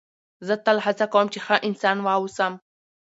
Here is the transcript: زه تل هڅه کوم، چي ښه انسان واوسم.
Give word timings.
زه 0.47 0.53
تل 0.65 0.77
هڅه 0.85 1.05
کوم، 1.13 1.27
چي 1.33 1.39
ښه 1.45 1.55
انسان 1.67 1.97
واوسم. 2.01 2.53